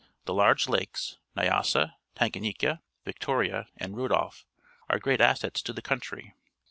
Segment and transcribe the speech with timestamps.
[0.25, 3.67] The large lakes, A'yasa, Tanganyika, Victoria.
[3.77, 4.47] and Rudolph,
[4.89, 6.31] are great assets to the couiitiy.